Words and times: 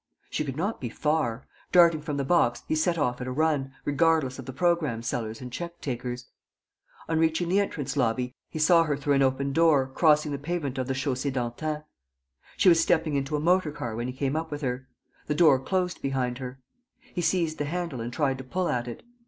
She 0.31 0.43
could 0.43 0.57
not 0.57 0.81
be 0.81 0.89
far. 0.89 1.45
Darting 1.71 2.01
from 2.01 2.17
the 2.17 2.25
box, 2.25 2.63
he 2.67 2.73
set 2.73 2.97
off 2.97 3.21
at 3.21 3.27
a 3.27 3.31
run, 3.31 3.71
regardless 3.85 4.39
of 4.39 4.47
the 4.47 4.51
programme 4.51 5.03
sellers 5.03 5.41
and 5.41 5.53
check 5.53 5.79
takers. 5.79 6.25
On 7.07 7.19
reaching 7.19 7.49
the 7.49 7.59
entrance 7.59 7.95
lobby, 7.95 8.33
he 8.49 8.57
saw 8.57 8.83
her 8.85 8.97
through 8.97 9.13
an 9.13 9.21
open 9.21 9.53
door, 9.53 9.85
crossing 9.85 10.31
the 10.31 10.39
pavement 10.39 10.79
of 10.79 10.87
the 10.87 10.95
Chaussée 10.95 11.31
d'Antin. 11.31 11.83
She 12.57 12.67
was 12.67 12.79
stepping 12.79 13.13
into 13.13 13.35
a 13.35 13.39
motor 13.39 13.71
car 13.71 13.95
when 13.95 14.07
he 14.07 14.13
came 14.13 14.35
up 14.35 14.49
with 14.49 14.61
her. 14.61 14.87
The 15.27 15.35
door 15.35 15.59
closed 15.59 16.01
behind 16.01 16.39
her. 16.39 16.59
He 17.13 17.21
seized 17.21 17.59
the 17.59 17.65
handle 17.65 18.01
and 18.01 18.11
tried 18.11 18.39
to 18.39 18.43
pull 18.43 18.69
at 18.69 18.87
it. 18.87 19.03